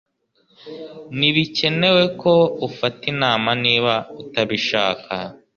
Ntibikenewe 1.17 2.03
ko 2.21 2.33
ufata 2.67 3.03
inama 3.13 3.49
niba 3.63 3.93
utabishaka. 4.21 5.13